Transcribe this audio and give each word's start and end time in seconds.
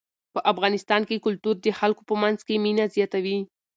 په 0.33 0.39
افغانستان 0.51 1.01
کې 1.07 1.23
کلتور 1.25 1.55
د 1.61 1.67
خلکو 1.79 2.01
په 2.09 2.15
منځ 2.21 2.39
کې 2.47 2.61
مینه 2.63 2.85
زیاتوي. 2.95 3.37